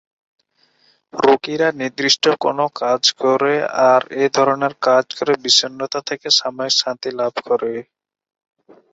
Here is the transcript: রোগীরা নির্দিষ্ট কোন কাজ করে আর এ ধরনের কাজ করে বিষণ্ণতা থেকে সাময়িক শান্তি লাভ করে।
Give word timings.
রোগীরা 1.13 1.69
নির্দিষ্ট 1.81 2.23
কোন 2.43 2.59
কাজ 2.81 3.01
করে 3.21 3.55
আর 3.89 4.01
এ 4.23 4.25
ধরনের 4.37 4.73
কাজ 4.87 5.05
করে 5.17 5.33
বিষণ্ণতা 5.43 5.99
থেকে 6.09 6.27
সাময়িক 6.39 6.75
শান্তি 6.81 7.09
লাভ 7.19 7.33
করে। 7.47 7.73